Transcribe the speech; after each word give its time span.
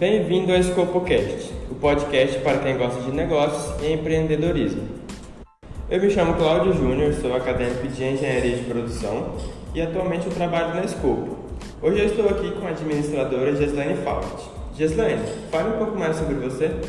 Bem-vindo 0.00 0.50
ao 0.50 0.58
EscopoCast, 0.58 1.52
o 1.70 1.74
podcast 1.74 2.38
para 2.38 2.60
quem 2.60 2.78
gosta 2.78 3.02
de 3.02 3.12
negócios 3.12 3.82
e 3.82 3.92
empreendedorismo. 3.92 4.88
Eu 5.90 6.00
me 6.00 6.10
chamo 6.10 6.32
Cláudio 6.36 6.72
Júnior, 6.72 7.12
sou 7.12 7.36
acadêmico 7.36 7.86
de 7.86 8.02
Engenharia 8.02 8.56
de 8.56 8.64
Produção 8.64 9.34
e 9.74 9.82
atualmente 9.82 10.26
eu 10.26 10.32
trabalho 10.32 10.74
na 10.74 10.84
Escopo. 10.86 11.36
Hoje 11.82 11.98
eu 11.98 12.06
estou 12.06 12.30
aqui 12.30 12.50
com 12.52 12.66
a 12.66 12.70
administradora 12.70 13.54
Geslaine 13.54 13.94
Faust. 13.96 14.48
Geslaine, 14.74 15.22
fale 15.50 15.74
um 15.74 15.76
pouco 15.76 15.98
mais 15.98 16.16
sobre 16.16 16.36
você. 16.36 16.80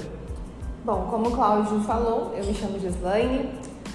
Bom, 0.85 1.07
como 1.11 1.27
o 1.27 1.31
Cláudio 1.31 1.81
falou, 1.81 2.33
eu 2.37 2.45
me 2.45 2.53
chamo 2.53 2.79
Geslaine. 2.79 3.49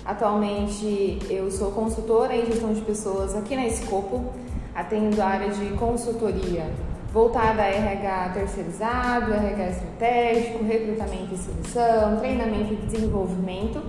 Atualmente 0.04 1.20
eu 1.30 1.50
sou 1.50 1.70
consultora 1.70 2.36
em 2.36 2.44
gestão 2.44 2.70
de 2.74 2.82
pessoas 2.82 3.34
aqui 3.34 3.56
na 3.56 3.66
Escopo, 3.66 4.34
atendo 4.74 5.22
a 5.22 5.24
área 5.24 5.48
de 5.48 5.70
consultoria 5.78 6.66
voltada 7.16 7.62
a 7.62 7.66
RH 7.66 8.30
terceirizado, 8.34 9.32
RH 9.32 9.68
estratégico, 9.68 10.62
recrutamento 10.62 11.32
e 11.32 11.38
seleção, 11.38 12.18
treinamento 12.18 12.74
e 12.74 12.76
desenvolvimento. 12.76 13.82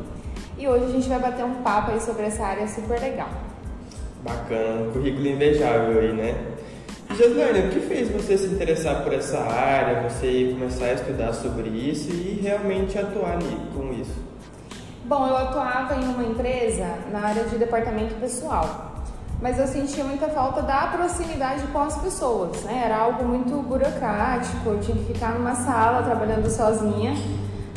E 0.58 0.66
hoje 0.66 0.86
a 0.86 0.90
gente 0.92 1.10
vai 1.10 1.20
bater 1.20 1.44
um 1.44 1.56
papo 1.56 1.92
aí 1.92 2.00
sobre 2.00 2.24
essa 2.24 2.46
área 2.46 2.66
super 2.70 2.98
legal. 2.98 3.28
Bacana, 4.24 4.94
currículo 4.94 5.28
invejável 5.28 6.00
aí, 6.00 6.14
né? 6.14 6.36
Josiane, 7.18 7.68
o 7.68 7.70
que 7.70 7.82
fez 7.82 8.10
você 8.10 8.38
se 8.38 8.46
interessar 8.46 9.04
por 9.04 9.14
essa 9.14 9.40
área, 9.40 10.10
você 10.10 10.56
começar 10.58 10.86
a 10.86 10.94
estudar 10.94 11.34
sobre 11.34 11.68
isso 11.68 12.10
e 12.10 12.40
realmente 12.42 12.98
atuar 12.98 13.40
com 13.76 13.92
isso? 13.92 14.16
Bom, 15.04 15.28
eu 15.28 15.36
atuava 15.36 15.96
em 15.96 16.06
uma 16.06 16.24
empresa 16.24 16.96
na 17.12 17.28
área 17.28 17.44
de 17.44 17.58
departamento 17.58 18.16
pessoal, 18.16 18.97
mas 19.42 19.60
eu 19.60 19.68
sentia 19.68 20.04
muita 20.04 20.28
falta 20.30 20.62
da 20.62 20.88
proximidade 20.88 21.66
com 21.68 21.80
as 21.80 21.98
pessoas, 21.98 22.64
né? 22.64 22.84
Era 22.86 22.98
algo 22.98 23.24
muito 23.24 23.62
burocrático, 23.62 24.70
eu 24.70 24.80
tinha 24.80 24.98
que 24.98 25.14
ficar 25.14 25.34
numa 25.34 25.54
sala 25.56 26.04
trabalhando 26.04 26.50
sozinha 26.50 27.14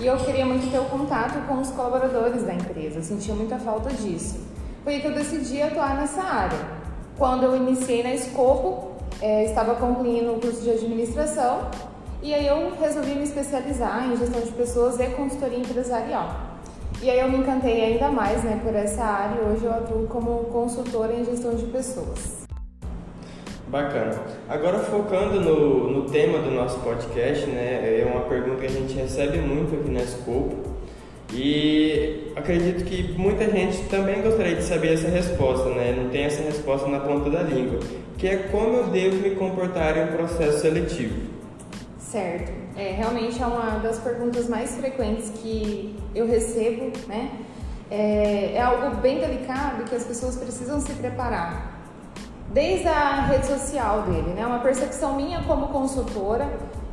e 0.00 0.06
eu 0.06 0.16
queria 0.16 0.46
muito 0.46 0.70
ter 0.70 0.78
o 0.78 0.84
contato 0.86 1.46
com 1.46 1.60
os 1.60 1.70
colaboradores 1.70 2.42
da 2.44 2.54
empresa, 2.54 2.98
eu 2.98 3.02
sentia 3.02 3.34
muita 3.34 3.58
falta 3.58 3.90
disso. 3.90 4.40
Foi 4.82 4.94
aí 4.94 5.00
que 5.00 5.06
eu 5.06 5.14
decidi 5.14 5.60
atuar 5.60 5.96
nessa 5.96 6.22
área. 6.22 6.58
Quando 7.18 7.42
eu 7.42 7.54
iniciei 7.54 8.02
na 8.02 8.14
Escopo, 8.14 8.92
é, 9.20 9.44
estava 9.44 9.74
concluindo 9.74 10.32
o 10.32 10.40
curso 10.40 10.62
de 10.62 10.70
administração 10.70 11.68
e 12.22 12.32
aí 12.32 12.46
eu 12.46 12.74
resolvi 12.80 13.14
me 13.14 13.24
especializar 13.24 14.06
em 14.06 14.16
gestão 14.16 14.40
de 14.40 14.52
pessoas 14.52 14.98
e 14.98 15.06
consultoria 15.08 15.58
empresarial. 15.58 16.49
E 17.02 17.08
aí 17.08 17.18
eu 17.18 17.30
me 17.30 17.38
encantei 17.38 17.82
ainda 17.82 18.10
mais 18.10 18.44
né, 18.44 18.60
por 18.62 18.74
essa 18.74 19.02
área 19.02 19.40
e 19.40 19.44
hoje 19.46 19.64
eu 19.64 19.72
atuo 19.72 20.06
como 20.06 20.44
consultora 20.44 21.14
em 21.14 21.24
gestão 21.24 21.54
de 21.54 21.64
pessoas. 21.66 22.46
Bacana. 23.68 24.20
Agora 24.48 24.80
focando 24.80 25.40
no, 25.40 25.90
no 25.90 26.10
tema 26.10 26.40
do 26.40 26.50
nosso 26.50 26.78
podcast, 26.80 27.46
né, 27.46 28.00
é 28.00 28.04
uma 28.04 28.22
pergunta 28.28 28.60
que 28.60 28.66
a 28.66 28.70
gente 28.70 28.94
recebe 28.94 29.38
muito 29.38 29.80
aqui 29.80 29.90
na 29.90 30.00
Scope 30.00 30.56
e 31.32 32.32
acredito 32.36 32.84
que 32.84 33.14
muita 33.16 33.48
gente 33.48 33.84
também 33.84 34.20
gostaria 34.20 34.56
de 34.56 34.64
saber 34.64 34.94
essa 34.94 35.08
resposta, 35.08 35.68
né? 35.70 35.94
Não 35.96 36.10
tem 36.10 36.24
essa 36.24 36.42
resposta 36.42 36.88
na 36.88 36.98
ponta 36.98 37.30
da 37.30 37.42
língua, 37.42 37.78
que 38.18 38.26
é 38.26 38.36
como 38.50 38.76
eu 38.76 38.86
devo 38.88 39.16
me 39.16 39.36
comportar 39.36 39.96
em 39.96 40.04
um 40.04 40.08
processo 40.08 40.58
seletivo. 40.58 41.14
Certo. 41.98 42.59
É, 42.76 42.92
realmente 42.92 43.42
é 43.42 43.46
uma 43.46 43.78
das 43.78 43.98
perguntas 43.98 44.48
mais 44.48 44.76
frequentes 44.76 45.30
que 45.30 45.96
eu 46.14 46.26
recebo, 46.26 46.92
né? 47.06 47.30
É, 47.90 48.52
é 48.54 48.62
algo 48.62 48.96
bem 48.96 49.18
delicado 49.18 49.84
que 49.84 49.94
as 49.94 50.04
pessoas 50.04 50.36
precisam 50.36 50.80
se 50.80 50.92
preparar. 50.94 51.80
Desde 52.52 52.88
a 52.88 53.26
rede 53.26 53.46
social 53.46 54.02
dele, 54.02 54.34
né? 54.34 54.46
Uma 54.46 54.60
percepção 54.60 55.16
minha 55.16 55.42
como 55.42 55.68
consultora 55.68 56.48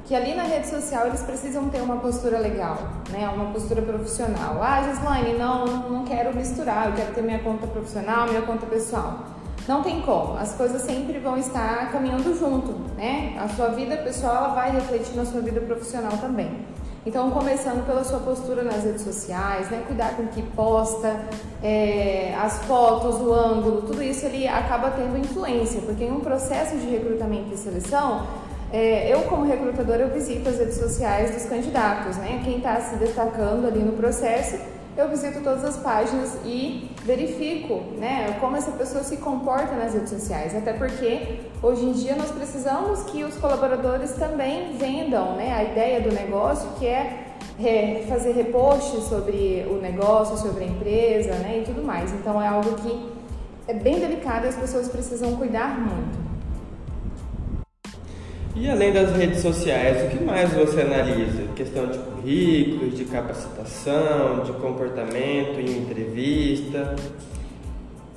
que 0.07 0.15
ali 0.15 0.33
na 0.33 0.43
rede 0.43 0.67
social 0.67 1.07
eles 1.07 1.21
precisam 1.21 1.67
ter 1.69 1.81
uma 1.81 1.97
postura 1.97 2.39
legal, 2.39 2.77
né? 3.09 3.27
Uma 3.27 3.51
postura 3.51 3.81
profissional. 3.81 4.61
Ah, 4.63 4.81
Gislaine, 4.83 5.37
não, 5.37 5.65
não 5.65 6.05
quero 6.05 6.33
misturar, 6.33 6.87
eu 6.87 6.93
quero 6.93 7.13
ter 7.13 7.21
minha 7.21 7.39
conta 7.39 7.67
profissional, 7.67 8.25
minha 8.27 8.41
conta 8.41 8.65
pessoal. 8.65 9.25
Não 9.67 9.83
tem 9.83 10.01
como, 10.01 10.37
as 10.37 10.53
coisas 10.53 10.81
sempre 10.81 11.19
vão 11.19 11.37
estar 11.37 11.91
caminhando 11.91 12.37
junto, 12.37 12.73
né? 12.95 13.37
A 13.39 13.47
sua 13.49 13.67
vida 13.69 13.97
pessoal 13.97 14.35
ela 14.35 14.47
vai 14.49 14.71
refletir 14.71 15.15
na 15.15 15.25
sua 15.25 15.41
vida 15.41 15.59
profissional 15.61 16.13
também. 16.17 16.65
Então, 17.05 17.31
começando 17.31 17.85
pela 17.85 18.03
sua 18.03 18.19
postura 18.19 18.63
nas 18.63 18.83
redes 18.83 19.01
sociais, 19.01 19.69
né? 19.69 19.83
Cuidar 19.87 20.17
com 20.17 20.23
o 20.23 20.27
que 20.27 20.41
posta, 20.41 21.21
é, 21.63 22.35
as 22.37 22.59
fotos, 22.63 23.15
o 23.21 23.33
ângulo, 23.33 23.83
tudo 23.83 24.03
isso 24.03 24.25
ele 24.25 24.45
acaba 24.45 24.91
tendo 24.91 25.17
influência, 25.17 25.81
porque 25.81 26.03
em 26.03 26.11
um 26.11 26.19
processo 26.19 26.75
de 26.75 26.85
recrutamento 26.85 27.53
e 27.53 27.57
seleção, 27.57 28.27
é, 28.73 29.13
eu 29.13 29.21
como 29.21 29.45
recrutadora 29.45 30.03
eu 30.03 30.09
visito 30.09 30.49
as 30.49 30.59
redes 30.59 30.75
sociais 30.75 31.33
dos 31.33 31.45
candidatos, 31.45 32.17
né? 32.17 32.41
Quem 32.43 32.57
está 32.57 32.79
se 32.81 32.97
destacando 32.97 33.65
ali 33.65 33.79
no 33.79 33.93
processo 33.93 34.57
eu 34.97 35.07
visito 35.07 35.41
todas 35.41 35.63
as 35.63 35.77
páginas 35.77 36.39
e 36.43 36.89
verifico 37.03 37.83
né, 37.99 38.35
como 38.39 38.57
essa 38.57 38.71
pessoa 38.71 39.03
se 39.03 39.17
comporta 39.17 39.75
nas 39.75 39.93
redes 39.93 40.09
sociais. 40.09 40.55
Até 40.55 40.73
porque 40.73 41.39
hoje 41.61 41.85
em 41.85 41.91
dia 41.91 42.15
nós 42.15 42.31
precisamos 42.31 43.03
que 43.03 43.23
os 43.23 43.37
colaboradores 43.37 44.13
também 44.13 44.75
vendam 44.75 45.35
né, 45.35 45.53
a 45.53 45.63
ideia 45.63 46.01
do 46.01 46.11
negócio, 46.11 46.67
que 46.79 46.87
é 46.87 47.25
fazer 48.07 48.33
repost 48.33 49.01
sobre 49.01 49.65
o 49.69 49.75
negócio, 49.75 50.37
sobre 50.37 50.63
a 50.63 50.67
empresa 50.67 51.33
né, 51.35 51.59
e 51.61 51.63
tudo 51.63 51.83
mais. 51.83 52.11
Então 52.11 52.41
é 52.41 52.47
algo 52.47 52.73
que 52.75 53.11
é 53.67 53.73
bem 53.73 53.99
delicado 53.99 54.45
e 54.45 54.49
as 54.49 54.55
pessoas 54.55 54.87
precisam 54.87 55.35
cuidar 55.35 55.79
muito. 55.79 56.36
E 58.59 58.67
além 58.67 58.91
das 58.91 59.15
redes 59.15 59.39
sociais, 59.39 60.03
o 60.07 60.17
que 60.17 60.23
mais 60.23 60.51
você 60.51 60.81
analisa? 60.81 61.43
Questão 61.55 61.85
de 61.85 61.99
currículos, 61.99 62.97
de 62.97 63.05
capacitação, 63.05 64.43
de 64.43 64.51
comportamento 64.53 65.59
em 65.59 65.77
entrevista? 65.77 66.95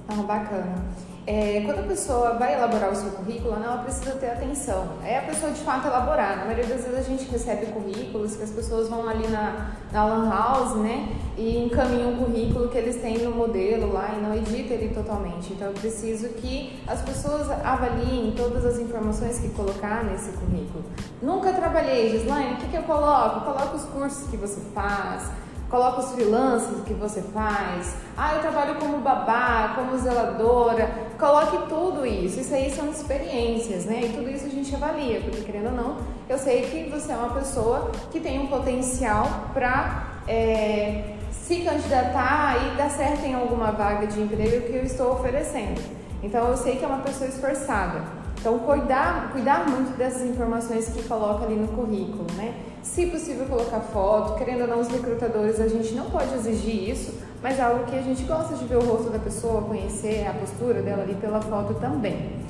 Ah, 0.08 0.22
bacana. 0.22 0.82
É, 1.32 1.62
quando 1.64 1.78
a 1.78 1.82
pessoa 1.84 2.34
vai 2.34 2.54
elaborar 2.54 2.90
o 2.90 2.96
seu 2.96 3.12
currículo, 3.12 3.54
ela 3.54 3.84
precisa 3.84 4.10
ter 4.16 4.30
atenção. 4.30 4.84
É 5.04 5.18
a 5.18 5.22
pessoa 5.22 5.52
de 5.52 5.60
fato 5.60 5.86
elaborar. 5.86 6.38
Na 6.38 6.44
maioria 6.46 6.66
das 6.66 6.82
vezes 6.82 6.98
a 6.98 7.02
gente 7.02 7.30
recebe 7.30 7.66
currículos 7.66 8.34
que 8.34 8.42
as 8.42 8.50
pessoas 8.50 8.88
vão 8.88 9.08
ali 9.08 9.28
na, 9.28 9.76
na 9.92 10.04
Lan 10.06 10.28
House, 10.28 10.74
né? 10.78 11.08
E 11.38 11.66
encaminham 11.66 12.14
o 12.14 12.16
currículo 12.16 12.68
que 12.68 12.76
eles 12.76 12.96
têm 12.96 13.18
no 13.18 13.30
modelo 13.30 13.92
lá 13.92 14.12
e 14.18 14.20
não 14.20 14.34
editam 14.34 14.76
ele 14.76 14.92
totalmente. 14.92 15.52
Então 15.52 15.68
eu 15.68 15.74
preciso 15.74 16.30
que 16.30 16.82
as 16.84 17.00
pessoas 17.02 17.48
avaliem 17.48 18.34
todas 18.36 18.66
as 18.66 18.80
informações 18.80 19.38
que 19.38 19.50
colocar 19.50 20.02
nesse 20.02 20.32
currículo. 20.32 20.82
Nunca 21.22 21.52
trabalhei, 21.52 22.10
Gislaine, 22.10 22.54
o 22.54 22.56
que, 22.56 22.66
que 22.70 22.76
eu 22.76 22.82
coloco? 22.82 23.42
Coloco 23.42 23.76
os 23.76 23.84
cursos 23.84 24.28
que 24.28 24.36
você 24.36 24.60
faz 24.74 25.30
Coloca 25.70 26.00
os 26.00 26.10
freelancers 26.10 26.82
que 26.84 26.92
você 26.94 27.22
faz. 27.22 27.94
Ah, 28.16 28.34
eu 28.34 28.40
trabalho 28.40 28.74
como 28.74 28.98
babá, 28.98 29.74
como 29.76 29.96
zeladora. 29.96 30.90
Coloque 31.20 31.68
tudo 31.68 32.06
isso. 32.06 32.40
Isso 32.40 32.54
aí 32.54 32.70
são 32.70 32.90
experiências, 32.90 33.84
né? 33.84 34.00
E 34.04 34.08
tudo 34.08 34.30
isso 34.30 34.46
a 34.46 34.48
gente 34.48 34.74
avalia, 34.74 35.20
porque 35.20 35.42
querendo 35.42 35.66
ou 35.66 35.72
não, 35.72 35.96
eu 36.26 36.38
sei 36.38 36.62
que 36.62 36.90
você 36.90 37.12
é 37.12 37.16
uma 37.16 37.34
pessoa 37.34 37.92
que 38.10 38.18
tem 38.18 38.40
um 38.40 38.46
potencial 38.46 39.28
para 39.52 40.22
é, 40.26 41.16
se 41.30 41.60
candidatar 41.60 42.56
e 42.64 42.76
dar 42.76 42.88
certo 42.88 43.26
em 43.26 43.34
alguma 43.34 43.70
vaga 43.70 44.06
de 44.06 44.18
emprego 44.18 44.66
que 44.66 44.74
eu 44.74 44.82
estou 44.82 45.12
oferecendo. 45.12 45.80
Então 46.22 46.48
eu 46.48 46.56
sei 46.56 46.76
que 46.76 46.84
é 46.84 46.88
uma 46.88 47.02
pessoa 47.02 47.28
esforçada. 47.28 48.02
Então, 48.40 48.58
cuidar, 48.60 49.32
cuidar 49.32 49.68
muito 49.68 49.94
dessas 49.98 50.22
informações 50.22 50.88
que 50.88 51.02
coloca 51.02 51.44
ali 51.44 51.56
no 51.56 51.68
currículo, 51.68 52.24
né? 52.36 52.54
Se 52.82 53.04
possível, 53.04 53.44
colocar 53.44 53.80
foto. 53.80 54.38
Querendo 54.38 54.62
ou 54.62 54.66
não, 54.66 54.80
os 54.80 54.88
recrutadores, 54.88 55.60
a 55.60 55.68
gente 55.68 55.92
não 55.92 56.08
pode 56.08 56.32
exigir 56.34 56.88
isso, 56.88 57.20
mas 57.42 57.58
é 57.58 57.62
algo 57.62 57.84
que 57.84 57.96
a 57.96 58.02
gente 58.02 58.22
gosta 58.24 58.54
de 58.54 58.64
ver 58.64 58.76
o 58.76 58.84
rosto 58.84 59.10
da 59.10 59.18
pessoa, 59.18 59.62
conhecer 59.62 60.26
a 60.26 60.32
postura 60.32 60.82
dela 60.82 61.02
ali 61.02 61.14
pela 61.14 61.40
foto 61.40 61.74
também. 61.74 62.40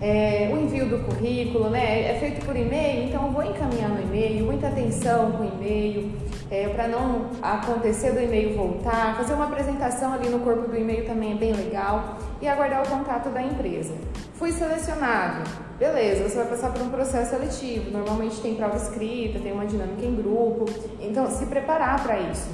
É, 0.00 0.48
o 0.52 0.56
envio 0.56 0.88
do 0.88 1.04
currículo, 1.04 1.68
né? 1.70 2.10
É 2.10 2.18
feito 2.20 2.44
por 2.46 2.54
e-mail, 2.54 3.08
então 3.08 3.26
eu 3.26 3.32
vou 3.32 3.42
encaminhar 3.42 3.90
no 3.90 4.00
e-mail, 4.00 4.44
muita 4.46 4.68
atenção 4.68 5.32
com 5.32 5.42
o 5.42 5.46
e-mail, 5.46 6.12
é, 6.50 6.68
para 6.68 6.86
não 6.86 7.26
acontecer 7.42 8.12
do 8.12 8.20
e-mail 8.20 8.56
voltar, 8.56 9.16
fazer 9.16 9.34
uma 9.34 9.46
apresentação 9.46 10.12
ali 10.12 10.28
no 10.28 10.38
corpo 10.38 10.68
do 10.68 10.76
e-mail 10.76 11.04
também 11.04 11.32
é 11.32 11.34
bem 11.34 11.52
legal 11.52 12.16
e 12.40 12.48
aguardar 12.48 12.82
o 12.84 12.88
contato 12.88 13.28
da 13.30 13.42
empresa. 13.42 13.92
Fui 14.34 14.52
selecionado, 14.52 15.50
beleza, 15.80 16.28
você 16.28 16.36
vai 16.36 16.46
passar 16.46 16.72
por 16.72 16.80
um 16.80 16.90
processo 16.90 17.30
seletivo, 17.30 17.90
normalmente 17.90 18.40
tem 18.40 18.54
prova 18.54 18.76
escrita, 18.76 19.40
tem 19.40 19.52
uma 19.52 19.66
dinâmica 19.66 20.06
em 20.06 20.14
grupo, 20.14 20.64
então 21.00 21.28
se 21.28 21.44
preparar 21.46 22.00
para 22.04 22.20
isso. 22.20 22.48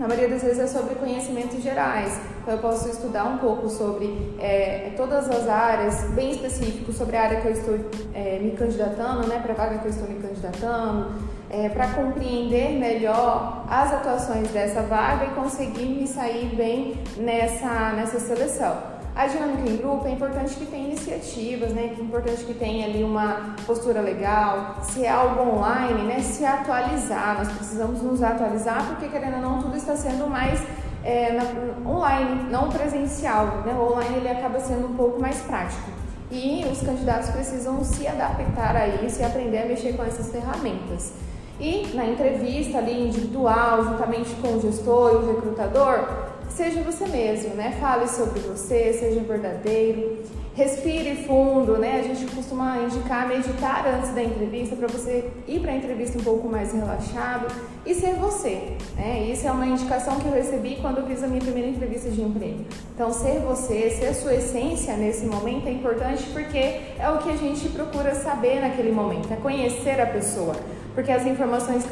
Na 0.00 0.08
maioria 0.08 0.30
das 0.30 0.42
vezes 0.42 0.58
é 0.58 0.66
sobre 0.66 0.94
conhecimentos 0.94 1.62
gerais. 1.62 2.18
Então 2.40 2.54
eu 2.54 2.60
posso 2.60 2.88
estudar 2.88 3.26
um 3.26 3.36
pouco 3.36 3.68
sobre 3.68 4.34
é, 4.38 4.94
todas 4.96 5.28
as 5.28 5.46
áreas, 5.46 6.04
bem 6.12 6.30
específico 6.30 6.90
sobre 6.90 7.18
a 7.18 7.22
área 7.24 7.40
que 7.42 7.48
eu 7.48 7.52
estou 7.52 7.78
é, 8.14 8.38
me 8.38 8.52
candidatando, 8.52 9.28
né, 9.28 9.38
para 9.40 9.52
a 9.52 9.56
vaga 9.56 9.78
que 9.78 9.84
eu 9.84 9.90
estou 9.90 10.08
me 10.08 10.18
candidatando, 10.18 11.12
é, 11.50 11.68
para 11.68 11.88
compreender 11.88 12.78
melhor 12.78 13.66
as 13.68 13.92
atuações 13.92 14.48
dessa 14.48 14.80
vaga 14.80 15.26
e 15.26 15.30
conseguir 15.34 15.84
me 15.84 16.06
sair 16.06 16.46
bem 16.56 16.94
nessa, 17.18 17.92
nessa 17.92 18.18
seleção. 18.18 18.99
A 19.20 19.26
dinâmica 19.26 19.68
em 19.68 19.76
grupo 19.76 20.08
é 20.08 20.12
importante 20.12 20.54
que 20.54 20.64
tenha 20.64 20.86
iniciativas, 20.86 21.74
né? 21.74 21.94
É 21.94 22.02
importante 22.02 22.42
que 22.42 22.54
tenha 22.54 22.86
ali 22.86 23.04
uma 23.04 23.54
postura 23.66 24.00
legal. 24.00 24.78
Se 24.80 25.04
é 25.04 25.10
algo 25.10 25.42
online, 25.42 26.04
né? 26.04 26.20
Se 26.20 26.42
atualizar. 26.42 27.36
Nós 27.36 27.52
precisamos 27.52 28.00
nos 28.00 28.22
atualizar 28.22 28.82
porque 28.86 29.08
querendo 29.08 29.34
ou 29.34 29.42
não 29.42 29.58
tudo 29.60 29.76
está 29.76 29.94
sendo 29.94 30.26
mais 30.26 30.62
é, 31.04 31.32
na, 31.32 31.44
online, 31.86 32.50
não 32.50 32.70
presencial. 32.70 33.58
Né? 33.66 33.74
O 33.74 33.92
online 33.92 34.16
ele 34.16 34.28
acaba 34.30 34.58
sendo 34.58 34.86
um 34.86 34.96
pouco 34.96 35.20
mais 35.20 35.38
prático. 35.42 35.90
E 36.30 36.64
os 36.72 36.80
candidatos 36.80 37.28
precisam 37.28 37.84
se 37.84 38.08
adaptar 38.08 38.74
a 38.74 38.86
isso 38.88 39.20
e 39.20 39.24
aprender 39.24 39.58
a 39.58 39.66
mexer 39.66 39.98
com 39.98 40.02
essas 40.02 40.32
ferramentas. 40.32 41.12
E 41.60 41.88
na 41.92 42.06
entrevista 42.06 42.78
ali 42.78 43.08
individual, 43.08 43.84
juntamente 43.84 44.34
com 44.36 44.54
o 44.54 44.60
gestor 44.62 45.12
e 45.12 45.16
o 45.16 45.34
recrutador, 45.34 46.29
seja 46.50 46.82
você 46.82 47.06
mesmo, 47.06 47.54
né? 47.54 47.76
Fale 47.80 48.08
sobre 48.08 48.40
você, 48.40 48.92
seja 48.92 49.20
verdadeiro. 49.20 50.18
Respire 50.54 51.24
fundo, 51.26 51.78
né? 51.78 52.00
A 52.00 52.02
gente 52.02 52.26
costuma 52.34 52.78
indicar 52.78 53.26
meditar 53.28 53.86
antes 53.86 54.10
da 54.10 54.22
entrevista 54.22 54.74
para 54.74 54.88
você 54.88 55.30
ir 55.46 55.60
para 55.60 55.70
a 55.70 55.76
entrevista 55.76 56.18
um 56.18 56.22
pouco 56.22 56.48
mais 56.48 56.72
relaxado 56.72 57.46
e 57.86 57.94
ser 57.94 58.14
você, 58.14 58.76
né? 58.96 59.28
Isso 59.32 59.46
é 59.46 59.52
uma 59.52 59.64
indicação 59.64 60.18
que 60.18 60.26
eu 60.26 60.32
recebi 60.32 60.76
quando 60.82 60.98
eu 60.98 61.06
fiz 61.06 61.22
a 61.22 61.28
minha 61.28 61.40
primeira 61.40 61.68
entrevista 61.68 62.10
de 62.10 62.20
emprego. 62.20 62.64
Então, 62.94 63.12
ser 63.12 63.38
você, 63.40 63.90
ser 63.90 64.06
a 64.08 64.14
sua 64.14 64.34
essência 64.34 64.96
nesse 64.96 65.24
momento 65.24 65.68
é 65.68 65.72
importante 65.72 66.24
porque 66.32 66.58
é 66.58 67.08
o 67.08 67.18
que 67.18 67.30
a 67.30 67.36
gente 67.36 67.68
procura 67.68 68.14
saber 68.16 68.60
naquele 68.60 68.90
momento, 68.92 69.32
é 69.32 69.36
conhecer 69.36 70.00
a 70.00 70.06
pessoa, 70.06 70.56
porque 70.94 71.12
as 71.12 71.24
informações 71.26 71.84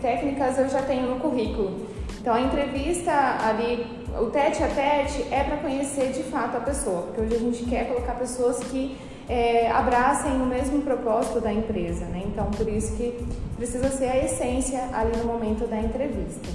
técnicas 0.00 0.56
eu 0.56 0.68
já 0.68 0.80
tenho 0.82 1.10
no 1.10 1.20
currículo. 1.20 1.84
Então, 2.20 2.32
a 2.32 2.40
entrevista 2.40 3.12
ali 3.44 4.03
o 4.20 4.26
tete 4.26 4.62
a 4.62 4.68
tete 4.68 5.26
é 5.32 5.42
para 5.44 5.56
conhecer 5.58 6.12
de 6.12 6.22
fato 6.24 6.56
a 6.56 6.60
pessoa, 6.60 7.02
porque 7.02 7.20
hoje 7.20 7.34
a 7.34 7.38
gente 7.38 7.64
quer 7.64 7.88
colocar 7.88 8.14
pessoas 8.14 8.58
que 8.64 8.96
é, 9.28 9.70
abracem 9.70 10.32
o 10.32 10.46
mesmo 10.46 10.82
propósito 10.82 11.40
da 11.40 11.52
empresa, 11.52 12.04
né? 12.06 12.22
Então, 12.26 12.50
por 12.50 12.68
isso 12.68 12.96
que 12.96 13.24
precisa 13.56 13.88
ser 13.88 14.06
a 14.06 14.24
essência 14.24 14.88
ali 14.92 15.16
no 15.16 15.24
momento 15.24 15.66
da 15.66 15.78
entrevista. 15.78 16.48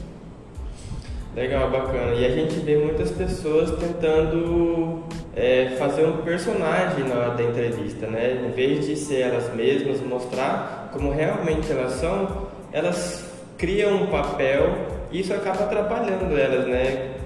Legal, 1.36 1.70
bacana. 1.70 2.14
E 2.16 2.26
a 2.26 2.30
gente 2.30 2.60
vê 2.60 2.78
muitas 2.78 3.12
pessoas 3.12 3.72
tentando 3.80 5.04
é, 5.36 5.76
fazer 5.78 6.06
um 6.06 6.18
personagem 6.18 7.08
na 7.08 7.16
hora 7.16 7.30
da 7.32 7.44
entrevista, 7.44 8.08
né? 8.08 8.46
Em 8.48 8.52
vez 8.52 8.86
de 8.86 8.96
ser 8.96 9.22
elas 9.22 9.54
mesmas, 9.54 10.02
mostrar 10.02 10.90
como 10.92 11.12
realmente 11.12 11.72
elas 11.72 11.94
são, 11.94 12.48
elas 12.72 13.26
criam 13.58 14.04
um 14.04 14.08
papel 14.08 14.76
e 15.12 15.20
isso 15.22 15.34
acaba 15.34 15.66
atrapalhando 15.66 16.38
elas, 16.38 16.68
né? 16.68 17.19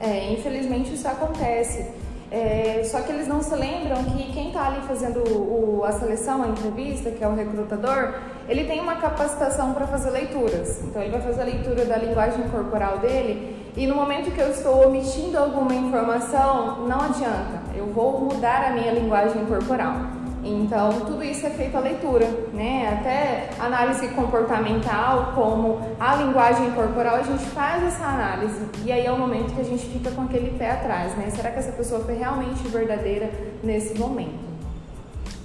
É, 0.00 0.32
infelizmente 0.32 0.94
isso 0.94 1.06
acontece. 1.08 1.86
É, 2.30 2.82
só 2.84 3.00
que 3.00 3.10
eles 3.10 3.26
não 3.26 3.42
se 3.42 3.54
lembram 3.54 4.04
que 4.04 4.32
quem 4.32 4.48
está 4.48 4.66
ali 4.66 4.86
fazendo 4.86 5.20
o, 5.20 5.82
a 5.84 5.92
seleção, 5.92 6.42
a 6.42 6.48
entrevista, 6.48 7.10
que 7.10 7.24
é 7.24 7.28
o 7.28 7.34
recrutador, 7.34 8.14
ele 8.46 8.64
tem 8.64 8.80
uma 8.80 8.96
capacitação 8.96 9.72
para 9.72 9.86
fazer 9.86 10.10
leituras. 10.10 10.82
Então 10.82 11.00
ele 11.00 11.10
vai 11.10 11.22
fazer 11.22 11.40
a 11.40 11.44
leitura 11.44 11.84
da 11.86 11.96
linguagem 11.96 12.42
corporal 12.50 12.98
dele 12.98 13.56
e 13.76 13.86
no 13.86 13.94
momento 13.94 14.30
que 14.30 14.40
eu 14.40 14.50
estou 14.50 14.88
omitindo 14.88 15.38
alguma 15.38 15.74
informação, 15.74 16.86
não 16.86 17.00
adianta. 17.00 17.62
Eu 17.74 17.86
vou 17.86 18.20
mudar 18.20 18.64
a 18.64 18.70
minha 18.72 18.92
linguagem 18.92 19.46
corporal. 19.46 20.17
Então, 20.44 21.00
tudo 21.00 21.22
isso 21.22 21.46
é 21.46 21.50
feito 21.50 21.76
a 21.76 21.80
leitura, 21.80 22.26
né? 22.52 22.98
Até 23.00 23.50
análise 23.58 24.08
comportamental, 24.08 25.32
como 25.34 25.80
a 25.98 26.16
linguagem 26.16 26.70
corporal, 26.70 27.16
a 27.16 27.22
gente 27.22 27.44
faz 27.46 27.82
essa 27.82 28.04
análise. 28.04 28.64
E 28.84 28.92
aí 28.92 29.04
é 29.04 29.12
o 29.12 29.18
momento 29.18 29.54
que 29.54 29.60
a 29.60 29.64
gente 29.64 29.84
fica 29.86 30.10
com 30.10 30.22
aquele 30.22 30.56
pé 30.58 30.70
atrás, 30.70 31.16
né? 31.16 31.30
Será 31.30 31.50
que 31.50 31.58
essa 31.58 31.72
pessoa 31.72 32.00
foi 32.00 32.14
realmente 32.14 32.66
verdadeira 32.68 33.30
nesse 33.62 33.98
momento? 33.98 34.48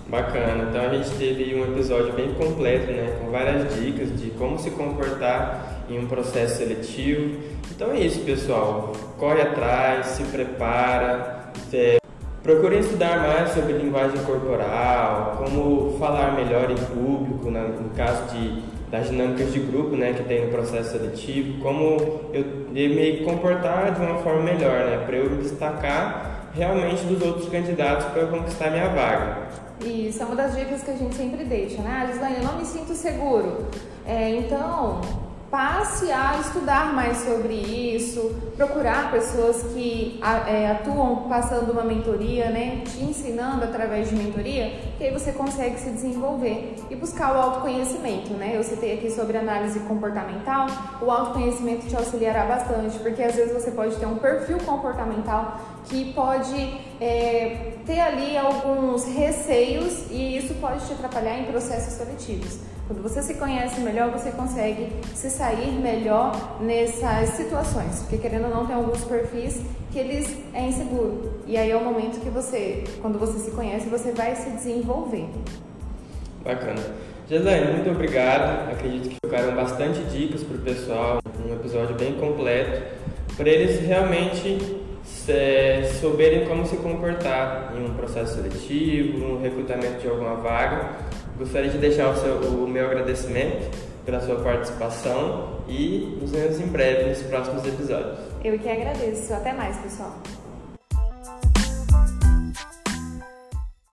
Bacana. 0.07 0.69
Então, 0.69 0.81
a 0.81 0.89
gente 0.89 1.09
teve 1.17 1.55
um 1.55 1.63
episódio 1.73 2.13
bem 2.13 2.33
completo, 2.35 2.91
né? 2.91 3.17
Com 3.19 3.31
várias 3.31 3.73
dicas 3.75 4.09
de 4.19 4.29
como 4.31 4.59
se 4.59 4.69
comportar 4.71 5.83
em 5.89 5.99
um 5.99 6.07
processo 6.07 6.57
seletivo. 6.57 7.39
Então 7.75 7.91
é 7.91 7.99
isso, 7.99 8.19
pessoal. 8.19 8.93
Corre 9.17 9.41
atrás, 9.41 10.07
se 10.07 10.23
prepara. 10.23 11.51
Procurem 12.43 12.79
estudar 12.79 13.19
mais 13.19 13.51
sobre 13.51 13.71
linguagem 13.71 14.21
corporal, 14.25 15.37
como 15.37 15.97
falar 15.97 16.35
melhor 16.35 16.69
em 16.69 16.75
público, 16.75 17.49
no 17.49 17.89
caso 17.95 18.35
de, 18.35 18.61
das 18.91 19.09
dinâmicas 19.09 19.53
de 19.53 19.61
grupo 19.61 19.95
né, 19.95 20.11
que 20.11 20.23
tem 20.23 20.45
no 20.45 20.51
processo 20.51 20.91
seletivo, 20.91 21.61
como 21.63 21.97
eu, 22.33 22.43
eu 22.75 22.89
me 22.89 23.23
comportar 23.23 23.93
de 23.93 24.01
uma 24.01 24.17
forma 24.17 24.41
melhor, 24.41 24.85
né, 24.85 25.03
para 25.05 25.15
eu 25.15 25.29
me 25.29 25.37
destacar 25.37 26.49
realmente 26.53 27.05
dos 27.05 27.21
outros 27.21 27.47
candidatos 27.47 28.07
para 28.07 28.27
conquistar 28.27 28.71
minha 28.71 28.89
vaga. 28.89 29.47
Isso 29.79 30.21
é 30.21 30.25
uma 30.25 30.35
das 30.35 30.53
dicas 30.53 30.83
que 30.83 30.91
a 30.91 30.95
gente 30.95 31.15
sempre 31.15 31.45
deixa, 31.45 31.81
né? 31.81 32.03
Ah, 32.03 32.11
Gislaine, 32.11 32.37
eu 32.37 32.43
não 32.43 32.57
me 32.57 32.65
sinto 32.65 32.93
seguro. 32.93 33.67
É, 34.05 34.29
então, 34.31 34.99
passe 35.53 36.11
a 36.11 36.39
estudar 36.39 36.95
mais 36.95 37.17
sobre 37.17 37.53
isso, 37.53 38.41
procurar 38.57 39.11
pessoas 39.11 39.61
que 39.71 40.19
é, 40.47 40.71
atuam 40.71 41.29
passando 41.29 41.71
uma 41.71 41.83
mentoria, 41.83 42.50
né, 42.50 42.81
te 42.83 43.03
ensinando 43.03 43.63
através 43.63 44.09
de 44.09 44.15
mentoria, 44.15 44.71
que 44.97 45.03
aí 45.03 45.13
você 45.13 45.31
consegue 45.31 45.77
se 45.79 45.91
desenvolver 45.91 46.73
e 46.89 46.95
buscar 46.95 47.35
o 47.35 47.38
autoconhecimento, 47.38 48.33
né? 48.33 48.57
Eu 48.57 48.63
citei 48.63 48.95
aqui 48.95 49.11
sobre 49.11 49.38
análise 49.38 49.79
comportamental, 49.81 50.65
o 51.00 51.11
autoconhecimento 51.11 51.85
te 51.85 51.95
auxiliará 51.95 52.45
bastante, 52.45 52.97
porque 52.97 53.21
às 53.21 53.35
vezes 53.35 53.53
você 53.53 53.69
pode 53.69 53.95
ter 53.97 54.07
um 54.07 54.15
perfil 54.15 54.57
comportamental 54.65 55.59
que 55.85 56.13
pode 56.13 56.80
é, 57.00 57.74
ter 57.85 58.00
ali 58.00 58.38
alguns 58.38 59.06
receios 59.06 60.09
e 60.09 60.38
isso 60.38 60.53
pode 60.56 60.85
te 60.85 60.94
atrapalhar 60.94 61.39
em 61.39 61.45
processos 61.45 61.94
seletivos. 61.94 62.59
Quando 62.88 63.01
você 63.01 63.21
se 63.21 63.35
conhece 63.35 63.80
melhor, 63.80 64.12
você 64.12 64.31
consegue 64.31 64.89
se 65.15 65.30
sair 65.30 65.71
melhor 65.71 66.62
nessas 66.62 67.30
situações, 67.30 68.00
porque 68.01 68.18
querendo 68.18 68.45
ou 68.45 68.50
não 68.50 68.65
tem 68.65 68.75
alguns 68.75 69.03
perfis 69.06 69.62
que 69.91 70.00
eles 70.00 70.38
é 70.53 70.68
inseguro. 70.68 71.39
E 71.47 71.56
aí 71.56 71.71
é 71.71 71.75
o 71.77 71.83
momento 71.83 72.19
que 72.19 72.29
você, 72.29 72.83
quando 73.01 73.18
você 73.18 73.39
se 73.39 73.51
conhece, 73.51 73.88
você 73.88 74.12
vai 74.12 74.36
se 74.36 74.50
desenvolver. 74.50 75.29
Bacana. 76.44 76.81
Gislaine, 77.29 77.71
muito 77.71 77.89
obrigado. 77.89 78.69
Acredito 78.69 79.09
que 79.09 79.18
ficaram 79.25 79.56
bastante 79.56 80.01
dicas 80.03 80.44
para 80.44 80.57
o 80.57 80.59
pessoal, 80.59 81.19
um 81.47 81.53
episódio 81.53 81.95
bem 81.95 82.15
completo, 82.15 82.81
para 83.38 83.50
eles 83.50 83.79
realmente 83.79 84.82
é, 85.29 85.83
souberem 85.99 86.45
como 86.45 86.65
se 86.65 86.75
comportar 86.77 87.73
em 87.75 87.85
um 87.85 87.93
processo 87.93 88.35
seletivo, 88.35 89.19
no 89.19 89.41
recrutamento 89.41 90.01
de 90.01 90.07
alguma 90.07 90.36
vaga. 90.36 90.91
Gostaria 91.38 91.69
de 91.69 91.77
deixar 91.77 92.09
o, 92.09 92.15
seu, 92.15 92.36
o 92.36 92.67
meu 92.67 92.86
agradecimento 92.86 93.69
pela 94.05 94.19
sua 94.19 94.36
participação 94.36 95.62
e 95.67 96.17
nos 96.21 96.31
vemos 96.31 96.59
em 96.59 96.67
breve 96.67 97.09
nos 97.09 97.21
próximos 97.24 97.65
episódios. 97.65 98.19
Eu 98.43 98.59
que 98.59 98.69
agradeço. 98.69 99.33
Até 99.33 99.53
mais, 99.53 99.77
pessoal. 99.77 100.13